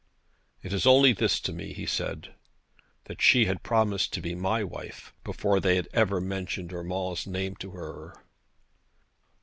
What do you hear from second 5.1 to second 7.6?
before they had ever mentioned Urmand's name